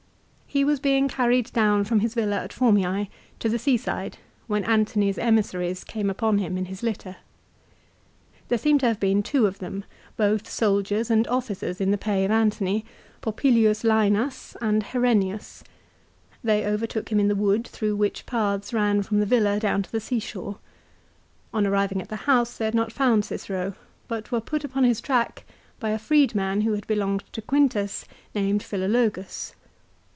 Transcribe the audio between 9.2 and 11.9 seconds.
two of them, both soldiers and officers